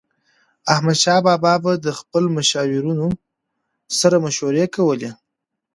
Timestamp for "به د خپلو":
1.63-2.27